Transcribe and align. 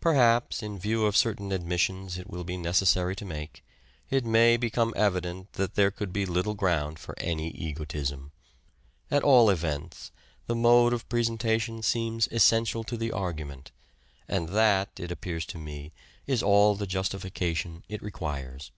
Perhaps, 0.00 0.60
in 0.60 0.76
view 0.76 1.06
of 1.06 1.16
certain 1.16 1.52
admissions 1.52 2.18
it 2.18 2.28
will 2.28 2.42
be 2.42 2.56
neces 2.58 2.86
sary 2.88 3.14
to 3.14 3.24
make, 3.24 3.64
it 4.10 4.24
may 4.24 4.56
become 4.56 4.92
evident 4.96 5.52
that 5.52 5.76
there 5.76 5.92
could 5.92 6.12
be 6.12 6.26
little 6.26 6.54
ground 6.54 6.98
for 6.98 7.14
any 7.20 7.50
egotism. 7.50 8.32
At 9.08 9.22
all 9.22 9.50
events, 9.50 10.10
the 10.48 10.56
mode 10.56 10.92
of 10.92 11.08
presentation 11.08 11.84
seems 11.84 12.26
essential 12.32 12.82
to 12.82 12.96
the 12.96 13.12
argument, 13.12 13.70
and 14.26 14.48
that, 14.48 14.98
it 14.98 15.12
appears 15.12 15.46
to 15.46 15.58
me, 15.58 15.92
is 16.26 16.42
all 16.42 16.74
the 16.74 16.84
justification 16.84 17.84
it 17.88 18.02
requires. 18.02 18.72